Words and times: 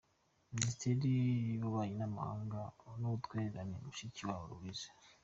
Minisitiri 0.53 1.13
w’Ububanyi 1.59 1.95
n’Amahanga 2.01 2.59
n’Ubutwererane: 2.99 3.75
Mushikiwabo 3.85 4.43
Louise 4.49 4.87